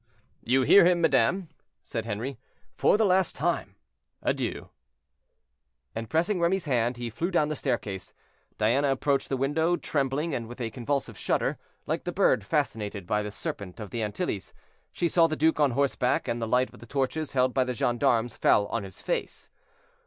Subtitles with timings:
[0.43, 1.49] "You hear him, madame,"
[1.83, 2.39] said Henri.
[2.73, 3.75] "For the last time,
[4.23, 4.71] adieu."
[5.93, 8.11] And pressing Remy's hand, he flew down the staircase.
[8.57, 13.21] Diana approached the window trembling, and with a convulsive shudder, like the bird fascinated by
[13.21, 14.55] the serpent of the Antilles.
[14.91, 17.75] She saw the duke on horseback, and the light of the torches held by the
[17.75, 19.51] gendarmes fell on his face.